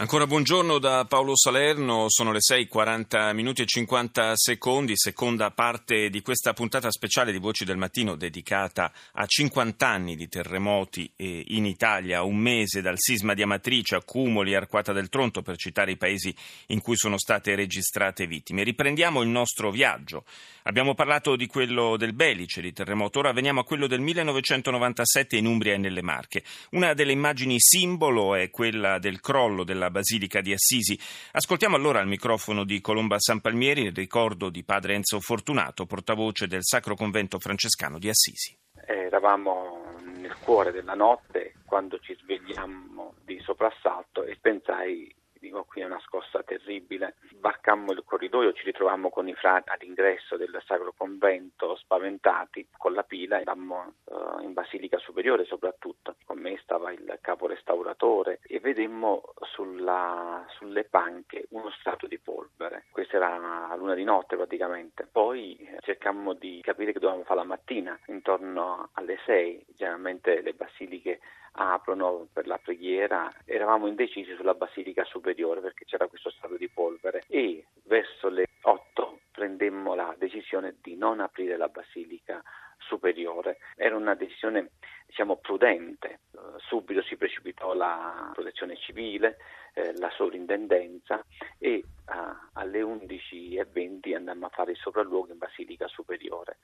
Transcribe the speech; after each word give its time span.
Ancora 0.00 0.28
buongiorno 0.28 0.78
da 0.78 1.06
Paolo 1.06 1.36
Salerno, 1.36 2.04
sono 2.06 2.30
le 2.30 2.38
6:40 2.38 3.32
minuti 3.32 3.62
e 3.62 3.66
50 3.66 4.34
secondi, 4.36 4.92
seconda 4.94 5.50
parte 5.50 6.08
di 6.08 6.22
questa 6.22 6.52
puntata 6.52 6.88
speciale 6.92 7.32
di 7.32 7.38
Voci 7.38 7.64
del 7.64 7.78
Mattino 7.78 8.14
dedicata 8.14 8.92
a 9.14 9.26
50 9.26 9.88
anni 9.88 10.14
di 10.14 10.28
terremoti 10.28 11.10
in 11.16 11.66
Italia, 11.66 12.22
un 12.22 12.36
mese 12.36 12.80
dal 12.80 12.94
sisma 12.96 13.34
di 13.34 13.42
Amatrice, 13.42 13.96
Accumoli, 13.96 14.54
Arquata 14.54 14.92
del 14.92 15.08
Tronto 15.08 15.42
per 15.42 15.56
citare 15.56 15.90
i 15.90 15.96
paesi 15.96 16.32
in 16.68 16.80
cui 16.80 16.96
sono 16.96 17.18
state 17.18 17.56
registrate 17.56 18.28
vittime. 18.28 18.62
Riprendiamo 18.62 19.20
il 19.22 19.28
nostro 19.28 19.72
viaggio. 19.72 20.26
Abbiamo 20.68 20.94
parlato 20.94 21.34
di 21.34 21.46
quello 21.46 21.96
del 21.96 22.12
Belice, 22.12 22.60
di 22.60 22.72
terremoto, 22.72 23.18
ora 23.18 23.32
veniamo 23.32 23.60
a 23.60 23.64
quello 23.64 23.88
del 23.88 24.00
1997 24.00 25.36
in 25.36 25.46
Umbria 25.46 25.74
e 25.74 25.78
nelle 25.78 26.02
Marche. 26.02 26.44
Una 26.72 26.92
delle 26.92 27.12
immagini 27.12 27.56
simbolo 27.58 28.36
è 28.36 28.48
quella 28.50 29.00
del 29.00 29.20
crollo 29.20 29.64
della 29.64 29.87
Basilica 29.90 30.40
di 30.40 30.52
Assisi. 30.52 30.98
Ascoltiamo 31.32 31.76
allora 31.76 32.00
al 32.00 32.06
microfono 32.06 32.64
di 32.64 32.80
Colomba 32.80 33.18
San 33.18 33.40
Palmieri 33.40 33.82
il 33.82 33.94
ricordo 33.94 34.50
di 34.50 34.64
padre 34.64 34.94
Enzo 34.94 35.20
Fortunato, 35.20 35.86
portavoce 35.86 36.46
del 36.46 36.62
Sacro 36.62 36.94
Convento 36.94 37.38
Francescano 37.38 37.98
di 37.98 38.08
Assisi. 38.08 38.56
Eravamo 38.86 39.94
nel 40.16 40.36
cuore 40.40 40.72
della 40.72 40.94
notte 40.94 41.54
quando 41.64 41.98
ci 41.98 42.16
svegliammo 42.20 43.14
di 43.24 43.38
soprassalto 43.40 44.24
e 44.24 44.38
pensai 44.40 45.14
dico 45.38 45.64
qui 45.64 45.82
è 45.82 45.84
una 45.84 46.00
scossa 46.00 46.42
terribile. 46.42 47.14
Barcammo 47.38 47.92
il 47.92 48.02
corridoio, 48.04 48.52
ci 48.52 48.64
ritrovammo 48.64 49.10
con 49.10 49.28
i 49.28 49.34
frati 49.34 49.70
all'ingresso 49.70 50.36
del 50.36 50.60
Sacro 50.66 50.92
Convento, 50.96 51.76
spaventati, 51.76 52.68
con 52.76 52.92
la 52.92 53.02
pila, 53.02 53.36
andammo 53.36 53.94
uh, 54.04 54.40
in 54.42 54.52
Basilica 54.52 54.98
Superiore 54.98 55.44
soprattutto. 55.44 56.16
Con 56.24 56.38
me 56.38 56.58
stava 56.62 56.90
il 56.92 57.18
capo 57.20 57.46
restauratore 57.46 58.40
e 58.42 58.60
vedemmo 58.60 59.34
sulla, 59.52 60.44
sulle 60.50 60.84
panche 60.84 61.46
uno 61.50 61.70
strato 61.70 62.06
di 62.06 62.18
polvere. 62.18 62.86
Questa 62.90 63.16
era 63.16 63.68
a 63.68 63.76
luna 63.76 63.94
di 63.94 64.04
notte 64.04 64.36
praticamente. 64.36 65.06
Poi 65.10 65.56
eh, 65.56 65.78
cercammo 65.80 66.34
di 66.34 66.60
capire 66.62 66.92
che 66.92 66.98
dovevamo 66.98 67.24
fare 67.24 67.40
la 67.40 67.46
mattina, 67.46 67.98
intorno 68.06 68.90
alle 68.92 69.18
6, 69.24 69.66
generalmente 69.76 70.40
le 70.40 70.54
basiliche 70.54 71.20
aprono 71.52 72.28
per 72.32 72.46
la 72.46 72.58
preghiera, 72.58 73.32
eravamo 73.44 73.88
indecisi 73.88 74.34
sulla 74.34 74.54
Basilica 74.54 75.04
Superiore 75.04 75.27
perché 75.60 75.84
c'era 75.84 76.06
questo 76.06 76.30
stato 76.30 76.56
di 76.56 76.68
polvere 76.68 77.24
e 77.28 77.66
verso 77.84 78.28
le 78.28 78.46
8 78.62 79.20
prendemmo 79.30 79.94
la 79.94 80.14
decisione 80.18 80.76
di 80.82 80.96
non 80.96 81.20
aprire 81.20 81.56
la 81.56 81.68
Basilica 81.68 82.42
Superiore. 82.78 83.58
Era 83.76 83.96
una 83.96 84.14
decisione 84.14 84.70
diciamo 85.08 85.36
prudente, 85.36 86.20
subito 86.58 87.02
si 87.02 87.16
precipitò 87.16 87.72
la 87.72 88.30
protezione 88.34 88.76
civile, 88.76 89.38
eh, 89.72 89.96
la 89.96 90.10
sovrintendenza 90.10 91.24
e 91.58 91.82
a, 92.04 92.50
alle 92.52 92.82
11.20 92.82 94.14
andammo 94.14 94.46
a 94.46 94.50
fare 94.50 94.72
il 94.72 94.76
sopralluogo 94.76 95.32
in 95.32 95.38
Basilica 95.38 95.88
Superiore. 95.88 96.58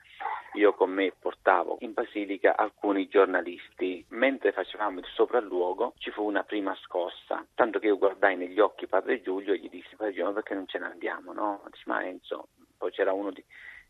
Io 0.53 0.73
con 0.73 0.91
me 0.91 1.11
portavo 1.17 1.77
in 1.79 1.93
Basilica 1.93 2.55
alcuni 2.55 3.07
giornalisti. 3.07 4.05
Mentre 4.09 4.51
facevamo 4.51 4.99
il 4.99 5.07
sopralluogo 5.07 5.93
ci 5.97 6.11
fu 6.11 6.23
una 6.23 6.43
prima 6.43 6.75
scossa, 6.83 7.45
tanto 7.55 7.79
che 7.79 7.87
io 7.87 7.97
guardai 7.97 8.37
negli 8.37 8.59
occhi 8.59 8.85
Padre 8.87 9.21
Giulio 9.21 9.53
e 9.53 9.57
gli 9.57 9.69
dissi 9.69 9.95
Padre 9.95 10.13
Giulio 10.13 10.33
perché 10.33 10.53
non 10.53 10.67
ce 10.67 10.77
ne 10.77 10.85
andiamo? 10.85 11.33
No? 11.33 11.63
Dice, 11.71 11.83
ma 11.87 12.05
Enzo, 12.05 12.49
poi 12.77 12.91
c'era 12.91 13.11
uno 13.11 13.31
di 13.31 13.43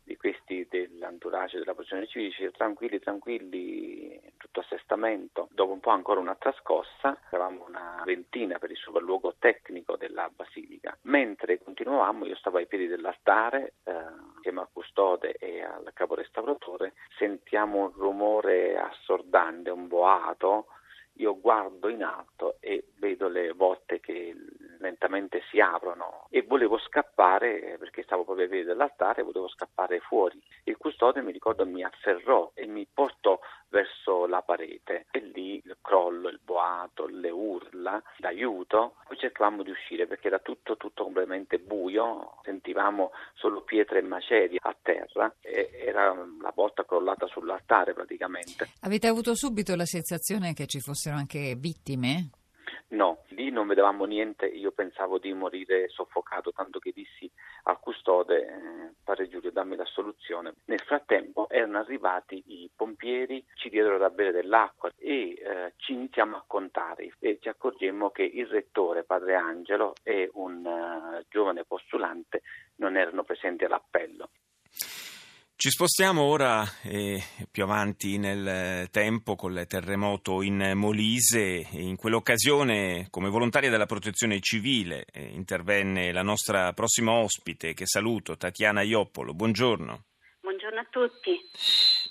di 0.05 0.15
questi 0.17 0.67
dell'entourage 0.69 1.57
della 1.57 1.73
protezione 1.73 2.07
civile 2.07 2.29
dice 2.29 2.51
tranquilli, 2.51 2.99
tranquilli, 2.99 4.21
tutto 4.37 4.59
assestamento. 4.59 5.49
Dopo 5.51 5.73
un 5.73 5.79
po' 5.79 5.89
ancora 5.89 6.19
un'altra 6.19 6.53
scossa, 6.59 7.17
eravamo 7.29 7.65
una 7.67 8.03
ventina 8.05 8.59
per 8.59 8.71
il 8.71 8.77
sopralluogo 8.77 9.35
tecnico 9.39 9.97
della 9.97 10.29
basilica. 10.33 10.95
Mentre 11.03 11.61
continuavamo, 11.61 12.25
io 12.25 12.35
stavo 12.35 12.57
ai 12.57 12.67
piedi 12.67 12.87
dell'altare, 12.87 13.73
eh, 13.83 13.93
insieme 14.35 14.61
al 14.61 14.69
custode 14.71 15.33
e 15.39 15.63
al 15.63 15.89
capo 15.93 16.13
restauratore, 16.13 16.93
sentiamo 17.17 17.79
un 17.79 17.91
rumore 17.91 18.77
assordante, 18.77 19.71
un 19.71 19.87
boato, 19.87 20.67
io 21.17 21.39
guardo 21.39 21.89
in 21.89 22.03
alto 22.03 22.57
e 22.59 22.85
vedo 22.97 23.27
le 23.27 23.53
volte 23.53 23.99
che 23.99 24.35
lentamente 24.85 25.41
si 25.49 25.59
aprono 25.59 26.27
e 26.29 26.43
volevo 26.43 26.77
scappare 26.77 27.75
perché 27.79 28.03
stavo 28.03 28.23
proprio 28.23 28.45
a 28.45 28.49
piedi 28.49 28.65
dell'altare, 28.65 29.23
volevo 29.23 29.47
scappare 29.47 29.99
fuori. 29.99 30.41
Il 30.63 30.77
custode 30.77 31.21
mi 31.21 31.31
ricordo 31.31 31.65
mi 31.65 31.83
afferrò 31.83 32.51
e 32.53 32.65
mi 32.67 32.87
portò 32.91 33.39
verso 33.69 34.25
la 34.27 34.41
parete 34.41 35.07
e 35.11 35.19
lì 35.19 35.61
il 35.63 35.77
crollo, 35.81 36.29
il 36.29 36.39
boato, 36.43 37.07
le 37.07 37.29
urla 37.29 38.01
d'aiuto, 38.17 38.95
poi 39.07 39.17
cercavamo 39.17 39.63
di 39.63 39.71
uscire 39.71 40.07
perché 40.07 40.27
era 40.27 40.39
tutto, 40.39 40.77
tutto 40.77 41.03
completamente 41.03 41.59
buio, 41.59 42.39
sentivamo 42.43 43.11
solo 43.33 43.61
pietre 43.61 43.99
e 43.99 44.03
macerie 44.03 44.59
a 44.61 44.75
terra 44.81 45.33
e 45.41 45.69
era 45.73 46.13
la 46.41 46.51
volta 46.55 46.85
crollata 46.85 47.27
sull'altare 47.27 47.93
praticamente. 47.93 48.69
Avete 48.81 49.07
avuto 49.07 49.35
subito 49.35 49.75
la 49.75 49.85
sensazione 49.85 50.53
che 50.53 50.67
ci 50.67 50.79
fossero 50.79 51.15
anche 51.15 51.55
vittime? 51.57 52.29
No, 52.95 53.25
lì 53.31 53.49
non 53.49 53.67
vedevamo 53.67 54.05
niente, 54.05 54.45
io 54.45 54.71
pensavo 54.71 55.17
di 55.17 55.33
morire 55.33 55.89
soffocato, 55.89 56.53
tanto 56.53 56.79
che 56.79 56.93
dissi 56.93 57.29
al 57.63 57.77
custode, 57.79 58.45
eh, 58.45 58.93
padre 59.03 59.27
Giulio 59.27 59.51
dammi 59.51 59.75
la 59.75 59.83
soluzione. 59.83 60.53
Nel 60.67 60.79
frattempo 60.79 61.49
erano 61.49 61.77
arrivati 61.77 62.41
i 62.47 62.69
pompieri, 62.73 63.45
ci 63.55 63.67
diedero 63.67 63.97
da 63.97 64.09
bere 64.09 64.31
dell'acqua 64.31 64.89
e 64.97 65.33
eh, 65.33 65.73
ci 65.75 65.91
iniziamo 65.91 66.37
a 66.37 66.45
contare 66.47 67.11
e 67.19 67.37
ci 67.41 67.49
accorgemmo 67.49 68.11
che 68.11 68.23
il 68.23 68.47
rettore, 68.47 69.03
padre 69.03 69.35
Angelo, 69.35 69.95
e 70.01 70.29
un 70.35 70.65
uh, 70.65 71.25
giovane 71.27 71.65
postulante 71.65 72.43
non 72.77 72.95
erano 72.95 73.25
presenti 73.25 73.65
all'appello. 73.65 74.29
Ci 75.57 75.69
spostiamo 75.69 76.21
ora 76.21 76.65
eh, 76.83 77.23
più 77.49 77.63
avanti 77.63 78.17
nel 78.17 78.89
tempo 78.91 79.35
con 79.35 79.57
il 79.57 79.65
terremoto 79.67 80.41
in 80.41 80.73
Molise. 80.75 81.65
In 81.71 81.95
quell'occasione, 81.95 83.07
come 83.09 83.29
volontaria 83.29 83.69
della 83.69 83.85
protezione 83.85 84.41
civile, 84.41 85.05
eh, 85.13 85.23
intervenne 85.23 86.11
la 86.11 86.23
nostra 86.23 86.73
prossima 86.73 87.13
ospite, 87.13 87.73
che 87.73 87.87
saluto, 87.87 88.35
Tatiana 88.35 88.81
Ioppolo. 88.81 89.33
Buongiorno. 89.33 90.03
Buongiorno 90.41 90.79
a 90.81 90.87
tutti. 90.89 91.39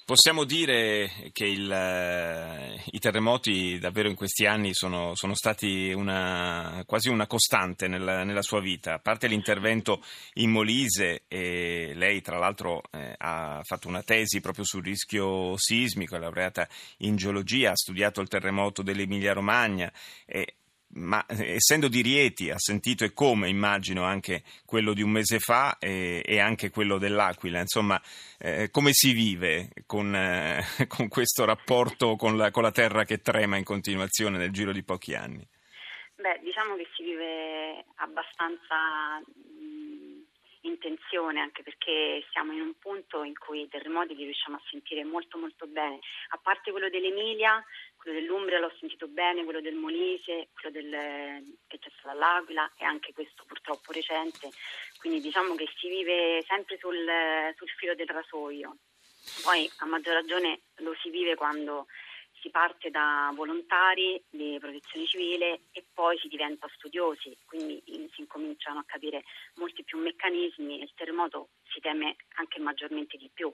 Possiamo 0.07 0.45
dire 0.45 1.31
che 1.33 1.47
il, 1.47 1.67
uh, 1.67 2.79
i 2.91 2.99
terremoti 2.99 3.79
davvero 3.79 4.11
in 4.11 4.15
questi 4.15 4.45
anni 4.45 4.75
sono, 4.75 5.15
sono 5.15 5.35
stati 5.35 5.95
una, 5.95 6.83
quasi 6.85 7.09
una 7.09 7.27
costante 7.27 7.89
nella, 7.89 8.23
nella, 8.23 8.43
sua 8.43 8.61
vita. 8.61 8.93
A 8.93 8.99
parte 8.99 9.29
l'intervento 9.29 10.05
in 10.35 10.51
Molise, 10.51 11.23
e 11.27 11.93
lei 11.95 12.21
tra 12.21 12.37
l'altro 12.37 12.83
eh, 12.91 13.15
ha 13.17 13.63
fatto 13.65 13.89
una 13.89 14.03
tesi 14.03 14.43
proprio 14.43 14.67
sul 14.67 14.85
rischio 14.85 15.57
sismico, 15.57 16.17
è 16.17 16.19
laureata 16.19 16.69
in 16.99 17.17
geologia, 17.17 17.71
ha 17.71 17.77
studiato 17.77 18.21
il 18.21 18.29
terremoto 18.29 18.83
dell'Emilia 18.83 19.33
Romagna 19.33 19.91
e 20.27 20.57
ma 20.95 21.25
eh, 21.27 21.55
essendo 21.55 21.89
di 21.89 22.03
Rieti 22.03 22.51
ha 22.51 22.59
sentito 22.59 23.05
e 23.05 23.13
come 23.13 23.49
immagino 23.49 24.05
anche 24.05 24.43
quello 24.65 24.93
di 24.93 25.03
un 25.03 25.11
mese 25.11 25.39
fa 25.39 25.79
e, 25.79 26.23
e 26.25 26.39
anche 26.39 26.71
quello 26.71 26.99
dell'Aquila, 26.99 27.61
insomma 27.61 28.01
eh, 28.39 28.71
come 28.71 28.91
si 28.93 29.13
vive 29.13 29.71
con, 29.87 30.15
eh, 30.15 30.63
con 30.89 31.09
questo 31.09 31.45
rapporto 31.45 32.17
con 32.17 32.37
la, 32.37 32.51
con 32.51 32.63
la, 32.63 32.71
terra 32.71 33.05
che 33.05 33.19
trema 33.19 33.57
in 33.57 33.65
continuazione 33.65 34.39
nel 34.39 34.53
giro 34.53 34.73
di 34.73 34.83
pochi 34.83 35.15
anni? 35.15 35.47
Beh, 36.17 36.41
diciamo 36.43 36.77
che 36.77 36.87
si 36.95 37.03
vive 37.03 37.85
abbastanza 37.97 39.21
in 40.65 40.79
tensione 40.79 41.41
anche 41.41 41.63
perché 41.63 42.25
siamo 42.31 42.53
in 42.53 42.61
un 42.61 42.75
punto 42.79 43.23
in 43.23 43.37
cui 43.39 43.63
i 43.63 43.69
terremoti 43.69 44.15
li 44.15 44.25
riusciamo 44.25 44.57
a 44.57 44.63
sentire 44.71 45.05
molto 45.05 45.39
molto 45.39 45.67
bene, 45.67 45.99
a 46.29 46.39
parte 46.39 46.71
quello 46.71 46.89
dell'Emilia, 46.89 47.63
quello 48.05 48.21
dell'Umbria 48.21 48.59
l'ho 48.59 48.73
sentito 48.79 49.09
bene, 49.09 49.45
quello 49.45 49.63
del 49.63 49.77
Molise, 49.77 50.51
quello 50.53 50.71
del, 50.71 51.57
che 51.67 51.79
c'è 51.79 51.89
stato 51.99 52.11
all'Aquila 52.11 52.71
e 52.77 52.85
anche 52.85 53.15
questo 53.15 53.45
purtroppo 53.47 53.93
recente, 53.93 54.51
quindi 54.99 55.23
diciamo 55.23 55.55
che 55.55 55.67
si 55.79 55.89
vive 55.89 56.45
sempre 56.47 56.77
sul, 56.77 57.07
sul 57.57 57.69
filo 57.71 57.95
del 57.95 58.09
rasoio. 58.09 58.77
Poi 59.43 59.71
a 59.79 59.87
maggior 59.87 60.13
ragione 60.13 60.65
lo 60.81 60.95
si 61.01 61.09
vive 61.09 61.35
quando 61.35 61.87
si 62.43 62.51
parte 62.51 62.91
da 62.91 63.33
volontari 63.35 64.23
di 64.29 64.59
protezione 64.61 65.07
civile 65.07 65.61
e 65.73 65.83
poi 65.95 66.19
si 66.19 66.29
diventa 66.29 66.69
studiosi, 66.75 67.35
quindi 67.47 67.83
si 67.87 68.21
incominciano 68.21 68.81
a 68.81 68.85
capire 68.87 69.25
molti 69.55 69.83
più 69.83 69.99
meccanismi 69.99 70.79
e 70.79 70.85
il 70.85 70.93
terremoto 70.95 71.53
si 71.73 71.81
teme 71.81 72.17
anche 72.35 72.61
maggiormente 72.61 73.17
di 73.17 73.31
più. 73.33 73.51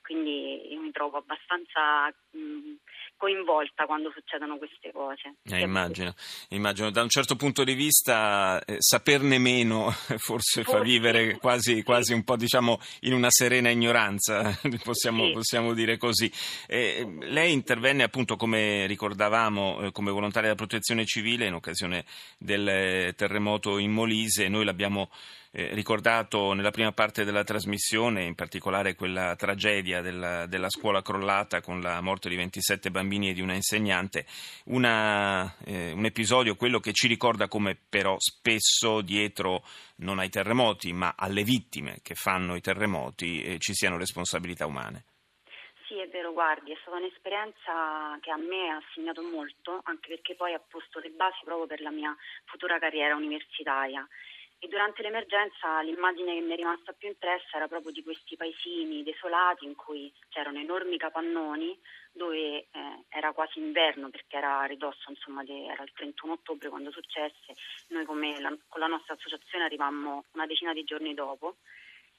Quindi 0.00 0.72
io 0.72 0.80
mi 0.80 0.90
trovo 0.90 1.18
abbastanza 1.18 2.12
mh, 2.32 2.76
coinvolta 3.16 3.86
quando 3.86 4.10
succedono 4.12 4.58
queste 4.58 4.90
cose. 4.92 5.36
Eh, 5.44 5.60
immagino, 5.60 6.12
immagino, 6.48 6.90
da 6.90 7.02
un 7.02 7.08
certo 7.08 7.36
punto 7.36 7.62
di 7.62 7.74
vista 7.74 8.60
eh, 8.64 8.76
saperne 8.80 9.38
meno 9.38 9.90
forse, 9.90 10.18
forse 10.18 10.64
fa 10.64 10.80
vivere 10.80 11.38
quasi, 11.38 11.82
quasi, 11.84 12.12
un 12.12 12.24
po' 12.24 12.36
diciamo 12.36 12.80
in 13.02 13.12
una 13.12 13.30
serena 13.30 13.70
ignoranza, 13.70 14.58
possiamo, 14.82 15.26
sì. 15.26 15.32
possiamo 15.32 15.72
dire 15.72 15.98
così. 15.98 16.30
Eh, 16.66 17.06
lei 17.20 17.52
intervenne 17.52 18.02
appunto 18.02 18.34
come 18.36 18.86
ricordavamo 18.86 19.82
eh, 19.82 19.92
come 19.92 20.10
volontaria 20.10 20.48
della 20.48 20.66
protezione 20.66 21.04
civile 21.04 21.46
in 21.46 21.54
occasione 21.54 22.04
del 22.38 23.14
terremoto 23.14 23.78
in 23.78 23.92
Molise, 23.92 24.48
noi 24.48 24.64
l'abbiamo 24.64 25.10
eh, 25.54 25.74
ricordato 25.74 26.54
nella 26.54 26.70
prima 26.70 26.92
parte 26.92 27.24
della 27.24 27.44
trasmissione, 27.44 28.24
in 28.24 28.34
particolare 28.34 28.94
quella 28.94 29.36
tragedia 29.36 30.00
della, 30.00 30.46
della, 30.46 30.70
scuola 30.70 31.02
crollata 31.02 31.60
con 31.60 31.82
la 31.82 32.00
morte 32.00 32.21
di 32.28 32.36
27 32.36 32.90
bambini 32.90 33.30
e 33.30 33.32
di 33.32 33.40
una 33.40 33.54
insegnante, 33.54 34.26
una, 34.66 35.56
eh, 35.64 35.92
un 35.92 36.04
episodio, 36.04 36.56
quello 36.56 36.80
che 36.80 36.92
ci 36.92 37.06
ricorda 37.06 37.48
come 37.48 37.76
però 37.88 38.16
spesso 38.18 39.00
dietro 39.00 39.64
non 39.96 40.18
ai 40.18 40.28
terremoti 40.28 40.92
ma 40.92 41.14
alle 41.16 41.42
vittime 41.42 41.98
che 42.02 42.14
fanno 42.14 42.56
i 42.56 42.60
terremoti 42.60 43.42
eh, 43.42 43.58
ci 43.58 43.74
siano 43.74 43.96
responsabilità 43.96 44.66
umane. 44.66 45.04
Sì, 45.92 45.98
è 45.98 46.08
vero, 46.08 46.32
guardi, 46.32 46.72
è 46.72 46.76
stata 46.80 46.96
un'esperienza 46.96 48.16
che 48.22 48.30
a 48.30 48.38
me 48.38 48.70
ha 48.70 48.80
segnato 48.94 49.20
molto, 49.20 49.80
anche 49.84 50.08
perché 50.08 50.34
poi 50.34 50.54
ha 50.54 50.58
posto 50.58 51.00
le 51.00 51.10
basi 51.10 51.44
proprio 51.44 51.66
per 51.66 51.82
la 51.82 51.90
mia 51.90 52.16
futura 52.46 52.78
carriera 52.78 53.14
universitaria. 53.14 54.08
E 54.64 54.68
durante 54.68 55.02
l'emergenza 55.02 55.82
l'immagine 55.82 56.34
che 56.34 56.40
mi 56.40 56.52
è 56.52 56.54
rimasta 56.54 56.92
più 56.92 57.08
impressa 57.08 57.56
era 57.56 57.66
proprio 57.66 57.90
di 57.90 58.00
questi 58.04 58.36
paesini 58.36 59.02
desolati 59.02 59.64
in 59.64 59.74
cui 59.74 60.12
c'erano 60.28 60.60
enormi 60.60 60.96
capannoni 60.98 61.76
dove 62.12 62.38
eh, 62.38 62.68
era 63.08 63.32
quasi 63.32 63.58
inverno 63.58 64.08
perché 64.08 64.36
era 64.36 64.62
ridosso, 64.66 65.10
insomma, 65.10 65.42
de, 65.42 65.64
era 65.64 65.82
il 65.82 65.90
31 65.92 66.34
ottobre 66.34 66.68
quando 66.68 66.92
successe. 66.92 67.56
Noi 67.88 68.04
la, 68.40 68.56
con 68.68 68.80
la 68.80 68.86
nostra 68.86 69.14
associazione 69.14 69.64
arrivammo 69.64 70.26
una 70.34 70.46
decina 70.46 70.72
di 70.72 70.84
giorni 70.84 71.12
dopo 71.12 71.56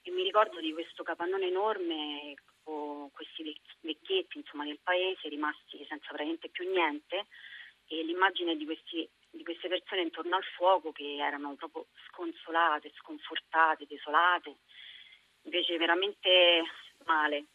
e 0.01 0.11
mi 0.11 0.23
ricordo 0.23 0.59
di 0.59 0.73
questo 0.73 1.01
capannone 1.03 1.47
enorme 1.47 2.33
con 2.61 3.09
questi 3.11 3.57
vecchietti 3.79 4.39
insomma, 4.39 4.65
del 4.65 4.79
paese 4.83 5.29
rimasti 5.29 5.77
senza 5.87 6.07
praticamente 6.07 6.49
più 6.49 6.69
niente 6.69 7.27
e 7.87 8.03
l'immagine 8.03 8.57
di, 8.57 8.65
questi, 8.65 9.07
di, 9.33 9.43
queste 9.43 9.67
persone 9.67 10.01
intorno 10.01 10.35
al 10.35 10.43
fuoco 10.43 10.91
che 10.91 11.17
erano 11.17 11.55
proprio 11.55 11.87
sconsolate, 12.09 12.91
sconfortate, 12.95 13.85
desolate, 13.87 14.57
invece 15.43 15.77
veramente 15.77 16.63
male. 17.05 17.45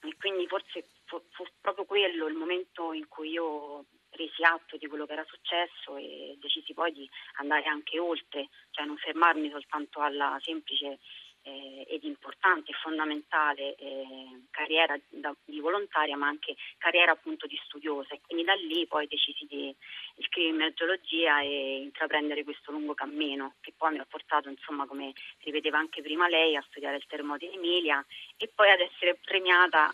E 0.00 0.16
quindi 0.16 0.46
forse 0.48 0.88
fu, 1.04 1.22
fu 1.30 1.44
proprio 1.60 1.84
quello 1.84 2.26
il 2.26 2.34
momento 2.34 2.92
in 2.92 3.06
cui 3.06 3.30
io 3.30 3.84
resi 4.10 4.42
atto 4.42 4.76
di 4.76 4.86
quello 4.86 5.06
che 5.06 5.12
era 5.12 5.24
successo 5.24 5.96
e 5.96 6.36
decisi 6.38 6.74
poi 6.74 6.92
di 6.92 7.08
andare 7.36 7.64
anche 7.64 7.98
oltre, 7.98 8.48
cioè 8.70 8.84
non 8.84 8.96
fermarmi 8.96 9.50
soltanto 9.50 10.00
alla 10.00 10.38
semplice 10.40 10.98
eh, 11.42 11.86
ed 11.88 12.04
importante 12.04 12.70
e 12.70 12.74
fondamentale 12.82 13.74
eh, 13.76 14.42
carriera 14.50 14.98
da, 15.08 15.34
di 15.44 15.60
volontaria 15.60 16.16
ma 16.16 16.26
anche 16.26 16.56
carriera 16.78 17.12
appunto 17.12 17.46
di 17.46 17.58
studiosa. 17.64 18.14
E 18.14 18.20
quindi 18.24 18.44
da 18.44 18.54
lì 18.54 18.86
poi 18.86 19.06
decisi 19.06 19.46
di 19.46 19.74
iscrivermi 20.16 20.64
in 20.64 20.72
geologia 20.74 21.40
e 21.40 21.82
intraprendere 21.82 22.44
questo 22.44 22.72
lungo 22.72 22.94
cammino 22.94 23.54
che 23.60 23.72
poi 23.76 23.92
mi 23.92 23.98
ha 23.98 24.06
portato 24.08 24.48
insomma 24.48 24.86
come 24.86 25.12
ripeteva 25.40 25.78
anche 25.78 26.02
prima 26.02 26.28
lei 26.28 26.56
a 26.56 26.64
studiare 26.68 26.96
il 26.96 27.06
terremoto 27.06 27.44
in 27.44 27.52
Emilia 27.52 28.04
e 28.36 28.48
poi 28.54 28.70
ad 28.70 28.80
essere 28.80 29.18
premiata 29.22 29.92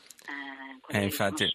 eh, 0.91 0.99
eh, 0.99 1.03
infatti. 1.03 1.51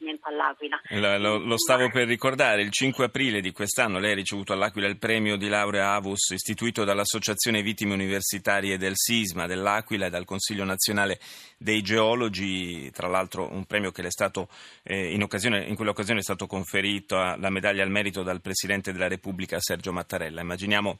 Lo, 0.89 1.17
lo, 1.17 1.37
lo, 1.37 1.57
stavo 1.57 1.89
per 1.89 2.07
ricordare, 2.07 2.61
il 2.61 2.71
5 2.71 3.05
aprile 3.05 3.41
di 3.41 3.51
quest'anno 3.51 3.99
lei 3.99 4.11
ha 4.11 4.15
ricevuto 4.15 4.53
all'Aquila 4.53 4.87
il 4.87 4.97
premio 4.97 5.37
di 5.37 5.47
laurea 5.47 5.93
Avus 5.93 6.29
istituito 6.29 6.83
dall'Associazione 6.83 7.61
Vittime 7.61 7.93
Universitarie 7.93 8.77
del 8.77 8.93
Sisma 8.95 9.47
dell'Aquila 9.47 9.83
dell'Aquila 9.83 10.05
e 10.07 10.09
dal 10.09 10.25
Consiglio 10.25 10.63
nazionale 10.63 11.19
dei 11.57 11.81
geologi, 11.81 12.89
tra 12.91 13.07
l'altro 13.07 13.51
un 13.51 13.65
premio 13.65 13.91
che 13.91 14.01
le 14.01 14.07
è 14.07 14.11
stato 14.11 14.49
eh, 14.83 15.13
in, 15.13 15.23
occasione, 15.23 15.65
in 15.65 15.75
quell'occasione 15.75 16.19
è 16.19 16.23
stato 16.23 16.47
conferito 16.47 17.15
la 17.15 17.49
medaglia 17.49 17.83
al 17.83 17.89
merito 17.89 18.23
dal 18.23 18.41
Presidente 18.41 18.91
della 18.91 19.07
Repubblica 19.07 19.59
Sergio 19.59 19.91
Mattarella. 19.91 20.41
Immaginiamo 20.41 20.99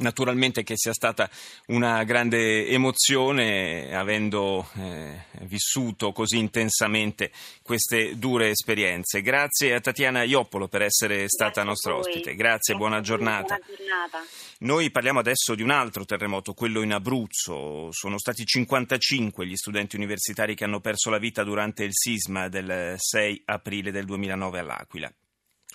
Naturalmente 0.00 0.62
che 0.62 0.74
sia 0.76 0.94
stata 0.94 1.28
una 1.66 2.04
grande 2.04 2.66
emozione 2.68 3.94
avendo 3.94 4.66
eh, 4.78 5.24
vissuto 5.42 6.12
così 6.12 6.38
intensamente 6.38 7.30
queste 7.62 8.18
dure 8.18 8.48
esperienze. 8.48 9.20
Grazie 9.20 9.74
a 9.74 9.80
Tatiana 9.80 10.22
Ioppolo 10.22 10.68
per 10.68 10.82
essere 10.82 11.28
stata 11.28 11.62
nostra 11.64 11.96
ospite. 11.96 12.34
Grazie, 12.34 12.36
Grazie 12.36 12.74
buona, 12.76 13.00
giornata. 13.00 13.58
buona 13.58 13.76
giornata. 13.76 14.24
Noi 14.60 14.90
parliamo 14.90 15.20
adesso 15.20 15.54
di 15.54 15.62
un 15.62 15.70
altro 15.70 16.04
terremoto, 16.04 16.54
quello 16.54 16.82
in 16.82 16.92
Abruzzo. 16.92 17.88
Sono 17.92 18.18
stati 18.18 18.44
55 18.44 19.46
gli 19.46 19.56
studenti 19.56 19.96
universitari 19.96 20.54
che 20.54 20.64
hanno 20.64 20.80
perso 20.80 21.10
la 21.10 21.18
vita 21.18 21.44
durante 21.44 21.84
il 21.84 21.92
sisma 21.92 22.48
del 22.48 22.94
6 22.96 23.42
aprile 23.44 23.90
del 23.90 24.06
2009 24.06 24.58
all'Aquila. 24.58 25.12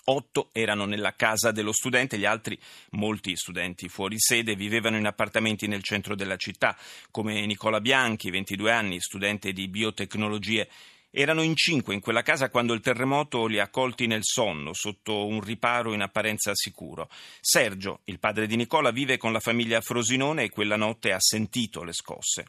Otto 0.07 0.50
erano 0.52 0.86
nella 0.86 1.16
casa 1.16 1.52
dello 1.52 1.72
studente, 1.72 2.19
gli 2.19 2.25
altri, 2.25 2.60
molti 2.92 3.36
studenti 3.36 3.90
fuori 3.90 4.18
sede, 4.19 4.56
vivevano 4.56 4.98
in 4.98 5.07
appartamenti 5.07 5.66
nel 5.66 5.81
centro 5.81 6.16
della 6.16 6.36
città, 6.36 6.78
come 7.10 7.44
Nicola 7.48 7.81
Bianchi, 7.81 8.30
22 8.30 8.72
anni, 8.72 9.00
studente 9.00 9.52
di 9.52 9.68
biotecnologie. 9.68 10.69
Erano 11.10 11.42
in 11.42 11.56
cinque 11.56 11.96
in 11.96 12.02
quella 12.02 12.22
casa 12.22 12.52
quando 12.52 12.74
il 12.74 12.81
terremoto 12.81 13.48
li 13.48 13.57
ha 13.60 13.69
colti 13.69 14.06
nel 14.06 14.24
sonno, 14.24 14.74
sotto 14.74 15.25
un 15.25 15.42
riparo 15.42 15.94
in 15.94 16.02
apparenza 16.02 16.51
sicuro. 16.54 17.10
Sergio, 17.42 18.01
il 18.04 18.19
padre 18.19 18.46
di 18.46 18.58
Nicola, 18.58 18.92
vive 18.92 19.18
con 19.18 19.31
la 19.31 19.40
famiglia 19.40 19.81
Frosinone 19.81 20.44
e 20.44 20.50
quella 20.51 20.75
notte 20.75 21.13
ha 21.13 21.19
sentito 21.19 21.84
le 21.84 21.94
scosse. 21.94 22.46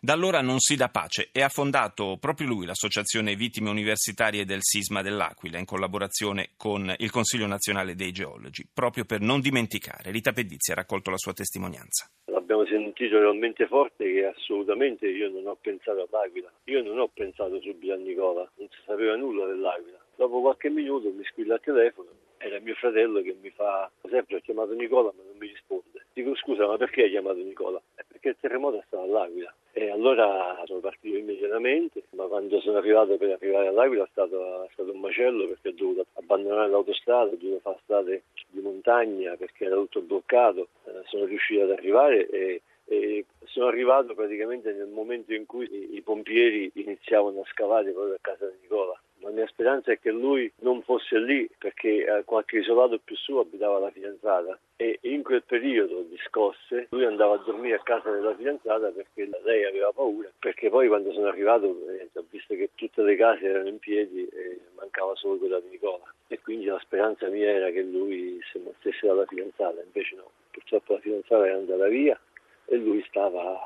Da 0.00 0.12
allora 0.12 0.40
non 0.40 0.58
si 0.58 0.76
dà 0.76 0.88
pace 0.88 1.30
e 1.32 1.42
ha 1.42 1.48
fondato 1.48 2.16
proprio 2.20 2.46
lui 2.46 2.66
l'Associazione 2.66 3.34
Vittime 3.34 3.70
Universitarie 3.70 4.44
del 4.44 4.60
Sisma 4.62 5.02
dell'Aquila 5.02 5.58
in 5.58 5.64
collaborazione 5.64 6.50
con 6.56 6.94
il 6.98 7.10
Consiglio 7.10 7.46
Nazionale 7.46 7.94
dei 7.94 8.12
Geologi, 8.12 8.66
proprio 8.72 9.04
per 9.04 9.20
non 9.20 9.40
dimenticare. 9.40 10.10
Rita 10.10 10.32
Pedizzi 10.32 10.72
ha 10.72 10.76
raccolto 10.76 11.10
la 11.10 11.16
sua 11.16 11.32
testimonianza. 11.32 12.08
L'abbiamo 12.26 12.64
sentito 12.66 13.18
realmente 13.18 13.66
forte 13.66 14.04
che 14.04 14.26
assolutamente 14.26 15.06
io 15.08 15.28
non 15.30 15.46
ho 15.46 15.56
pensato 15.60 16.06
all'Aquila, 16.08 16.50
io 16.64 16.82
non 16.82 16.98
ho 16.98 17.08
pensato 17.12 17.60
subito 17.60 17.92
a 17.92 17.96
Nicola, 17.96 18.48
non 18.56 18.68
si 18.70 18.78
sapeva 18.86 19.16
nulla 19.16 19.46
dell'Aquila. 19.46 19.98
Dopo 20.16 20.40
qualche 20.40 20.70
minuto 20.70 21.10
mi 21.10 21.24
squilla 21.24 21.54
il 21.54 21.60
telefono, 21.62 22.10
era 22.38 22.58
mio 22.60 22.74
fratello 22.74 23.20
che 23.20 23.36
mi 23.40 23.50
fa, 23.50 23.90
sempre 24.08 24.36
ho 24.36 24.40
chiamato 24.40 24.72
Nicola 24.74 25.12
ma 25.16 25.22
non 25.26 25.36
mi 25.38 25.48
risponde. 25.48 26.06
Dico 26.12 26.34
scusa 26.36 26.66
ma 26.66 26.76
perché 26.76 27.02
hai 27.02 27.10
chiamato 27.10 27.38
Nicola? 27.38 27.80
perché 28.18 28.28
il 28.30 28.36
terremoto 28.40 28.78
è 28.78 28.82
stato 28.86 29.04
all'Aquila. 29.04 29.54
E 29.72 29.90
allora 29.90 30.60
sono 30.66 30.80
partito 30.80 31.07
immediatamente, 31.18 32.02
ma 32.10 32.24
quando 32.24 32.60
sono 32.60 32.78
arrivato 32.78 33.16
per 33.16 33.30
arrivare 33.30 33.68
all'Aquila 33.68 34.04
è 34.04 34.08
stato, 34.10 34.64
è 34.64 34.68
stato 34.72 34.92
un 34.92 35.00
macello 35.00 35.46
perché 35.46 35.68
ho 35.68 35.72
dovuto 35.72 36.06
abbandonare 36.14 36.70
l'autostrada, 36.70 37.32
ho 37.32 37.36
dovuto 37.36 37.60
fare 37.60 37.78
strade 37.82 38.22
di 38.48 38.60
montagna 38.60 39.36
perché 39.36 39.64
era 39.64 39.76
tutto 39.76 40.00
bloccato. 40.00 40.68
Eh, 40.84 41.02
sono 41.06 41.24
riuscito 41.24 41.62
ad 41.62 41.70
arrivare 41.70 42.28
e, 42.28 42.62
e, 42.86 43.24
sono 43.44 43.66
arrivato 43.66 44.14
praticamente 44.14 44.72
nel 44.72 44.88
momento 44.88 45.32
in 45.32 45.46
cui 45.46 45.94
i, 45.94 46.00
pompieri 46.02 46.70
iniziavano 46.74 47.40
a 47.40 47.46
scavare 47.50 47.90
proprio 47.92 48.14
a 48.14 48.18
casa 48.20 48.46
di 48.46 48.56
Nicola. 48.62 48.97
Mia 49.38 49.46
speranza 49.46 49.92
è 49.92 50.00
che 50.00 50.10
lui 50.10 50.52
non 50.62 50.82
fosse 50.82 51.16
lì 51.20 51.48
perché 51.58 52.04
eh, 52.04 52.24
qualche 52.24 52.58
isolato 52.58 52.98
più 52.98 53.14
su 53.14 53.36
abitava 53.36 53.78
la 53.78 53.92
fidanzata. 53.92 54.58
E 54.74 54.98
in 55.02 55.22
quel 55.22 55.44
periodo 55.44 56.02
di 56.02 56.18
scosse 56.26 56.88
lui 56.90 57.04
andava 57.04 57.34
a 57.34 57.42
dormire 57.44 57.76
a 57.76 57.82
casa 57.84 58.10
della 58.10 58.34
fidanzata 58.34 58.88
perché 58.88 59.30
lei 59.44 59.64
aveva 59.64 59.92
paura 59.92 60.28
perché 60.40 60.70
poi 60.70 60.88
quando 60.88 61.12
sono 61.12 61.28
arrivato 61.28 61.66
eh, 61.88 62.08
ho 62.14 62.24
visto 62.28 62.56
che 62.56 62.70
tutte 62.74 63.02
le 63.02 63.14
case 63.14 63.46
erano 63.46 63.68
in 63.68 63.78
piedi 63.78 64.26
e 64.26 64.58
mancava 64.74 65.14
solo 65.14 65.38
quella 65.38 65.60
di 65.60 65.68
Nicola. 65.68 66.12
E 66.26 66.40
quindi 66.40 66.64
la 66.64 66.80
speranza 66.80 67.28
mia 67.28 67.48
era 67.48 67.70
che 67.70 67.82
lui 67.82 68.40
se 68.50 68.60
stesse 68.80 69.06
dalla 69.06 69.24
fidanzata 69.24 69.80
invece 69.80 70.16
no. 70.16 70.32
Purtroppo 70.50 70.94
la 70.94 70.98
fidanzata 70.98 71.46
era 71.46 71.58
andata 71.58 71.86
via 71.86 72.18
e 72.64 72.76
lui 72.76 73.04
stava 73.06 73.56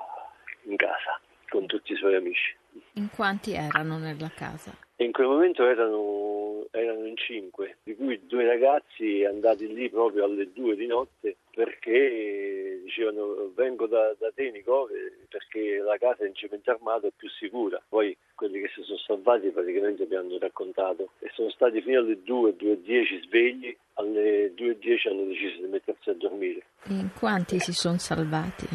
in 0.64 0.76
casa 0.76 1.18
con 1.48 1.64
tutti 1.64 1.92
i 1.92 1.96
suoi 1.96 2.14
amici 2.14 2.60
in 2.94 3.08
quanti 3.10 3.52
erano 3.52 3.98
nella 3.98 4.30
casa? 4.34 4.76
in 5.04 5.12
quel 5.12 5.26
momento 5.26 5.66
erano, 5.66 6.66
erano, 6.70 7.06
in 7.06 7.16
cinque, 7.16 7.78
di 7.82 7.94
cui 7.94 8.20
due 8.26 8.46
ragazzi 8.46 9.24
andati 9.24 9.72
lì 9.72 9.90
proprio 9.90 10.24
alle 10.24 10.52
due 10.52 10.76
di 10.76 10.86
notte 10.86 11.36
perché 11.54 12.80
dicevano 12.84 13.52
vengo 13.54 13.86
da, 13.86 14.14
da 14.18 14.30
Tenico 14.34 14.88
perché 15.28 15.78
la 15.78 15.96
casa 15.98 16.26
in 16.26 16.34
cemento 16.34 16.70
armato 16.70 17.08
è 17.08 17.12
più 17.14 17.28
sicura. 17.28 17.82
Poi 17.88 18.16
quelli 18.34 18.60
che 18.60 18.70
si 18.74 18.82
sono 18.82 18.98
salvati 18.98 19.48
praticamente 19.48 20.06
mi 20.08 20.16
hanno 20.16 20.38
raccontato 20.38 21.10
e 21.18 21.30
sono 21.34 21.50
stati 21.50 21.80
fino 21.82 22.00
alle 22.00 22.22
2, 22.22 22.56
2.10 22.56 23.26
svegli, 23.26 23.76
alle 23.94 24.52
2.10 24.54 25.08
hanno 25.08 25.24
deciso 25.24 25.62
di 25.62 25.68
mettersi 25.68 26.10
a 26.10 26.14
dormire. 26.14 26.62
In 26.88 27.10
quanti 27.18 27.58
si 27.58 27.72
sono 27.72 27.98
salvati? 27.98 28.66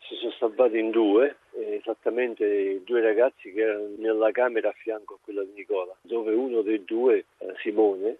Si 0.00 0.14
sono 0.16 0.32
salvati 0.38 0.78
in 0.78 0.90
due 0.90 1.36
esattamente 2.06 2.82
due 2.84 3.00
ragazzi 3.00 3.52
che 3.52 3.60
erano 3.60 3.90
nella 3.98 4.30
camera 4.30 4.68
a 4.68 4.72
fianco 4.72 5.14
a 5.14 5.18
quella 5.20 5.42
di 5.42 5.52
Nicola, 5.54 5.94
dove 6.02 6.32
uno 6.32 6.62
dei 6.62 6.84
due, 6.84 7.24
eh, 7.38 7.54
Simone, 7.62 8.08
eh, 8.10 8.18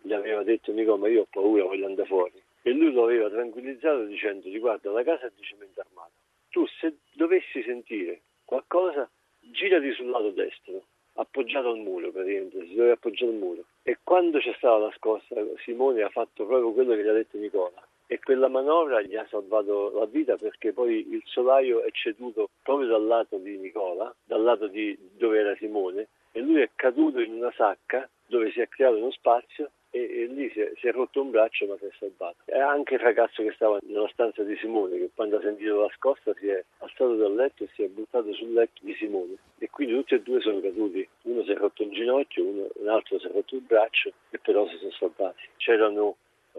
gli 0.00 0.12
aveva 0.12 0.42
detto 0.42 0.72
Nicola 0.72 0.96
ma 0.96 1.08
io 1.08 1.22
ho 1.22 1.26
paura, 1.28 1.64
voglio 1.64 1.86
andare 1.86 2.08
fuori. 2.08 2.42
E 2.62 2.72
lui 2.72 2.92
lo 2.92 3.04
aveva 3.04 3.28
tranquillizzato 3.28 4.04
dicendogli 4.04 4.58
guarda 4.58 4.90
la 4.90 5.02
casa 5.02 5.26
è 5.26 5.30
di 5.34 5.42
cemento 5.42 5.80
armato, 5.80 6.12
tu 6.48 6.66
se 6.66 6.96
dovessi 7.12 7.62
sentire 7.62 8.22
qualcosa 8.44 9.08
girati 9.40 9.92
sul 9.92 10.08
lato 10.08 10.30
destro, 10.30 10.84
appoggiato 11.14 11.68
al 11.68 11.78
muro 11.78 12.10
praticamente, 12.10 12.66
si 12.66 12.74
doveva 12.74 12.94
appoggiare 12.94 13.30
al 13.30 13.38
muro. 13.38 13.64
E 13.82 13.98
quando 14.02 14.38
c'è 14.38 14.54
stata 14.56 14.76
la 14.76 14.92
scossa 14.96 15.34
Simone 15.64 16.02
ha 16.02 16.08
fatto 16.08 16.46
proprio 16.46 16.72
quello 16.72 16.94
che 16.94 17.02
gli 17.02 17.08
ha 17.08 17.12
detto 17.12 17.36
Nicola 17.36 17.88
e 18.12 18.18
quella 18.18 18.48
manovra 18.48 19.00
gli 19.02 19.14
ha 19.14 19.24
salvato 19.30 19.92
la 19.94 20.04
vita 20.04 20.34
perché 20.34 20.72
poi 20.72 21.12
il 21.12 21.22
solaio 21.26 21.84
è 21.84 21.92
ceduto 21.92 22.50
proprio 22.60 22.88
dal 22.88 23.06
lato 23.06 23.36
di 23.36 23.56
Nicola, 23.56 24.12
dal 24.24 24.42
lato 24.42 24.66
di 24.66 24.98
dove 25.16 25.38
era 25.38 25.54
Simone 25.54 26.08
e 26.32 26.40
lui 26.40 26.60
è 26.60 26.70
caduto 26.74 27.20
in 27.20 27.34
una 27.34 27.52
sacca 27.52 28.10
dove 28.26 28.50
si 28.50 28.58
è 28.60 28.66
creato 28.66 28.96
uno 28.96 29.12
spazio 29.12 29.70
e, 29.90 30.00
e 30.00 30.26
lì 30.26 30.50
si 30.50 30.58
è, 30.58 30.72
si 30.80 30.88
è, 30.88 30.90
rotto 30.90 31.22
un 31.22 31.30
braccio 31.30 31.66
ma 31.66 31.76
si 31.78 31.84
è 31.84 31.90
salvato. 32.00 32.38
E 32.46 32.58
anche 32.58 32.94
il 32.94 33.00
ragazzo 33.00 33.44
che 33.44 33.52
stava 33.52 33.78
nella 33.82 34.08
stanza 34.08 34.42
di 34.42 34.56
Simone 34.56 34.98
che 34.98 35.10
quando 35.14 35.36
ha 35.36 35.40
sentito 35.40 35.80
la 35.80 35.92
scossa 35.94 36.34
si 36.34 36.48
è 36.48 36.64
alzato 36.78 37.14
dal 37.14 37.36
letto 37.36 37.62
e 37.62 37.68
si 37.74 37.84
è 37.84 37.86
buttato 37.86 38.32
sul 38.32 38.52
letto 38.52 38.80
di 38.80 38.94
Simone 38.94 39.36
e 39.58 39.70
quindi 39.70 39.94
tutti 39.94 40.14
e 40.14 40.22
due 40.22 40.40
sono 40.40 40.58
caduti. 40.58 41.08
Uno 41.22 41.44
si 41.44 41.52
è 41.52 41.54
rotto 41.54 41.84
il 41.84 41.90
ginocchio, 41.90 42.44
uno, 42.44 42.66
un 42.74 42.88
altro 42.88 43.20
si 43.20 43.26
è 43.26 43.30
rotto 43.30 43.54
il 43.54 43.62
braccio 43.62 44.10
e 44.30 44.38
però 44.40 44.66
si 44.66 44.78
sono 44.78 44.90
salvati. 44.90 45.42
C'erano 45.58 46.16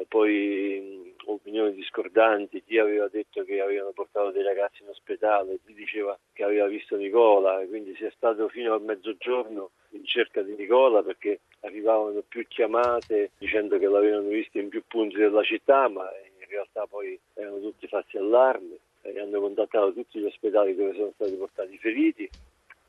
poi 0.07 1.10
opinioni 1.51 1.73
discordanti, 1.73 2.63
chi 2.63 2.77
aveva 2.77 3.09
detto 3.09 3.43
che 3.43 3.59
avevano 3.59 3.91
portato 3.91 4.31
dei 4.31 4.41
ragazzi 4.41 4.83
in 4.83 4.89
ospedale, 4.89 5.59
chi 5.65 5.73
diceva 5.73 6.17
che 6.31 6.43
aveva 6.43 6.67
visto 6.67 6.95
Nicola, 6.95 7.61
quindi 7.67 7.93
si 7.95 8.05
è 8.05 8.11
stato 8.15 8.47
fino 8.47 8.73
a 8.73 8.79
mezzogiorno 8.79 9.71
in 9.89 10.05
cerca 10.05 10.41
di 10.41 10.55
Nicola 10.55 11.03
perché 11.03 11.41
arrivavano 11.61 12.23
più 12.25 12.47
chiamate 12.47 13.31
dicendo 13.37 13.77
che 13.77 13.87
l'avevano 13.87 14.29
visto 14.29 14.59
in 14.59 14.69
più 14.69 14.81
punti 14.87 15.17
della 15.17 15.43
città, 15.43 15.89
ma 15.89 16.09
in 16.39 16.47
realtà 16.47 16.87
poi 16.87 17.19
erano 17.33 17.59
tutti 17.59 17.85
fatti 17.87 18.17
allarme 18.17 18.77
e 19.01 19.19
hanno 19.19 19.41
contattato 19.41 19.91
tutti 19.91 20.19
gli 20.19 20.25
ospedali 20.25 20.73
dove 20.73 20.93
sono 20.93 21.11
stati 21.15 21.35
portati 21.35 21.73
i 21.73 21.77
feriti 21.77 22.29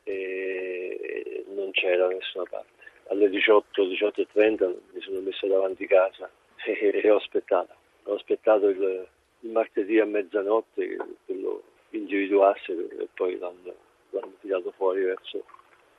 e 0.05 1.45
non 1.49 1.73
c'era 1.73 2.07
da 2.07 2.15
nessuna 2.15 2.45
parte. 2.49 2.71
Alle 3.09 3.29
18, 3.29 3.83
18.30 3.83 4.75
mi 4.93 5.01
sono 5.01 5.21
messo 5.21 5.49
davanti 5.49 5.85
casa 5.87 6.31
e 6.65 7.11
ho 7.11 7.17
aspettato. 7.17 7.81
Ho 8.05 8.15
aspettato 8.15 8.69
il, 8.69 9.07
il 9.41 9.51
martedì 9.51 9.99
a 9.99 10.05
mezzanotte 10.05 10.97
che 11.27 11.35
lo 11.35 11.63
individuasse 11.91 12.73
e 12.73 13.09
poi 13.15 13.39
l'hanno, 13.39 13.75
l'hanno 14.11 14.33
tirato 14.41 14.73
fuori 14.73 15.03
verso, 15.03 15.45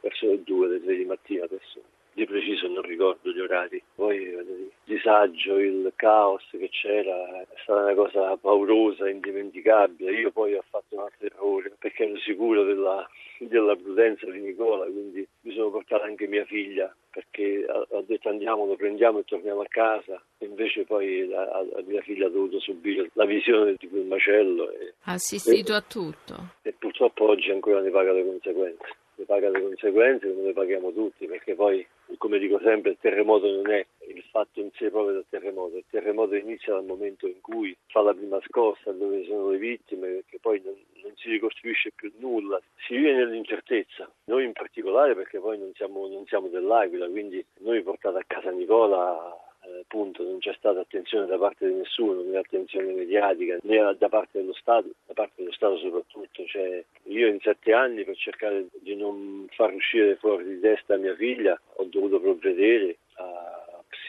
verso 0.01 0.27
le 0.27 0.43
due, 0.43 0.67
le 0.67 0.83
tre 0.83 0.95
di 0.95 1.05
mattina 1.05 1.45
adesso. 1.45 1.81
Di 2.13 2.25
preciso 2.25 2.67
non 2.67 2.83
ricordo 2.83 3.31
gli 3.31 3.39
orari. 3.39 3.81
Poi 3.95 4.17
il 4.22 4.72
disagio, 4.83 5.57
il 5.57 5.91
caos 5.95 6.45
che 6.51 6.69
c'era 6.69 7.41
è 7.41 7.48
stata 7.63 7.81
una 7.81 7.95
cosa 7.95 8.38
paurosa, 8.38 9.10
indimenticabile. 9.10 10.12
Io 10.12 10.31
poi 10.31 10.53
ho 10.53 10.63
fatto 10.69 10.95
un 10.95 11.01
altro 11.01 11.25
errore 11.25 11.74
perché 11.79 12.03
ero 12.03 12.19
sicuro 12.19 12.63
della, 12.63 13.10
della 13.47 13.75
prudenza 13.75 14.29
di 14.29 14.39
Nicola, 14.39 14.85
quindi 14.85 15.27
mi 15.41 15.53
sono 15.53 15.69
portato 15.69 16.03
anche 16.03 16.27
mia 16.27 16.45
figlia 16.45 16.93
perché 17.13 17.63
ho 17.67 18.01
detto 18.01 18.29
andiamo, 18.29 18.65
lo 18.65 18.75
prendiamo 18.75 19.19
e 19.19 19.23
torniamo 19.23 19.62
a 19.62 19.67
casa. 19.67 20.19
Invece 20.39 20.83
poi 20.83 21.27
la, 21.27 21.43
la 21.45 21.81
mia 21.85 22.01
figlia 22.01 22.25
ha 22.25 22.29
dovuto 22.29 22.59
subire 22.59 23.12
la 23.13 23.25
visione 23.25 23.75
di 23.77 23.88
quel 23.88 24.05
macello. 24.05 24.71
E, 24.71 24.93
ha 25.03 25.13
assistito 25.13 25.73
e, 25.73 25.75
a 25.75 25.81
tutto. 25.81 26.35
E 26.63 26.73
purtroppo 26.73 27.29
oggi 27.29 27.51
ancora 27.51 27.81
ne 27.81 27.91
paga 27.91 28.12
le 28.13 28.25
conseguenze. 28.25 28.95
Ne 29.15 29.25
paga 29.25 29.50
le 29.50 29.62
conseguenze 29.62 30.27
come 30.27 30.47
le 30.47 30.53
paghiamo 30.53 30.91
tutti, 30.91 31.27
perché 31.27 31.53
poi, 31.53 31.85
come 32.17 32.39
dico 32.39 32.59
sempre, 32.63 32.91
il 32.91 32.97
terremoto 33.00 33.47
non 33.47 33.69
è 33.69 33.85
fatto 34.34 34.60
in 34.60 34.72
sé 34.74 34.90
proprio 34.90 35.13
del 35.13 35.25
terremoto. 35.30 35.78
Il 35.78 35.86
terremoto 35.88 36.34
inizia 36.34 36.74
dal 36.74 36.86
momento 36.86 37.28
in 37.28 37.40
cui 37.40 37.78
fa 37.86 38.02
la 38.02 38.16
prima 38.16 38.42
scossa, 38.48 38.92
dove 38.92 39.24
sono 39.25 39.52
le 39.52 39.60
vittime, 39.60 40.08
perché 40.08 40.40
poi 40.42 40.60
non, 40.66 40.74
non 41.04 41.13
si 41.18 41.30
ricostruisce 41.30 41.92
più 41.94 42.12
nulla, 42.18 42.60
si 42.88 42.96
vive 42.96 43.13
nell'incertezza. 43.13 44.12
Noi 44.25 44.46
in 44.46 44.54
particolare 44.54 45.13
perché 45.13 45.40
poi 45.40 45.60
non 45.60 45.72
siamo, 45.75 46.08
non 46.08 46.25
siamo 46.25 46.48
dell'Aquila, 46.48 47.08
quindi 47.08 47.46
noi 47.60 47.84
portati 47.84 48.18
a 48.18 48.24
casa 48.25 48.50
Nicola 48.50 49.38
eh, 49.66 49.86
non 49.92 50.40
c'è 50.40 50.54
stata 50.58 50.80
attenzione 50.80 51.28
da 51.28 51.38
parte 51.38 51.68
di 51.68 51.75
nessuno, 51.75 52.24
né 52.24 52.38
attenzione 52.38 52.92
mediatica, 52.92 53.58
né 53.62 53.96
da 53.98 54.10
parte 54.10 54.40
dello 54.40 54.54
Stato, 54.54 54.90
da 55.06 55.13
parte 55.13 55.34
dello 55.38 55.52
Stato 55.52 55.78
soprattutto. 55.78 56.44
Cioè, 56.46 56.84
io 57.04 57.28
in 57.28 57.40
sette 57.40 57.72
anni 57.72 58.04
per 58.04 58.16
cercare 58.18 58.66
di 58.82 58.96
non 58.96 59.48
far 59.52 59.74
uscire 59.74 60.16
fuori 60.16 60.46
di 60.46 60.60
testa 60.60 60.98
mia 60.98 61.16
figlia 61.16 61.60
ho 61.75 61.84
dovuto 61.84 62.20
provvedere 62.20 62.98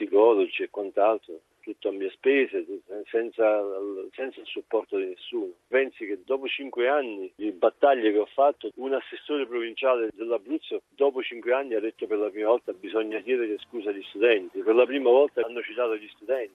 psicologi 0.05 0.63
e 0.63 0.71
quant'altro 0.71 1.41
tutto 1.65 1.89
a 1.89 1.93
mie 1.93 2.11
spese, 2.11 2.63
senza, 3.11 3.63
senza, 4.13 4.41
il 4.41 4.47
supporto 4.47 4.99
di 4.99 5.07
nessuno. 5.07 5.53
Pensi 5.67 6.05
che 6.05 6.21
dopo 6.23 6.47
cinque 6.47 6.89
anni 6.89 7.33
di 7.35 7.51
battaglie 7.53 8.13
che 8.13 8.19
ho 8.19 8.27
fatto, 8.27 8.71
un 8.77 8.93
assessore 8.93 9.47
provinciale 9.47 10.11
dell'Abruzzo 10.13 10.83
dopo 10.91 11.23
cinque 11.23 11.55
anni 11.55 11.75
ha 11.75 11.81
detto 11.81 12.07
per 12.07 12.19
la 12.19 12.29
prima 12.29 12.49
volta 12.49 12.75
bisogna 12.75 13.19
chiedere 13.21 13.57
scusa 13.67 13.89
agli 13.89 14.03
studenti. 14.03 14.61
Per 14.61 14.75
la 14.75 14.85
prima 14.85 15.09
volta 15.09 15.41
hanno 15.43 15.63
citato 15.63 15.97
gli 15.97 16.09
studenti. 16.09 16.53